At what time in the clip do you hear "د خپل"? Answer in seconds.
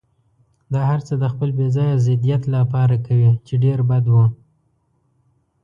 1.19-1.49